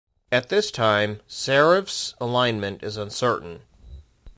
At 0.31 0.49
this 0.49 0.71
time, 0.71 1.21
Seraph's 1.27 2.15
alignment 2.19 2.81
is 2.81 2.97
uncertain. 2.97 3.61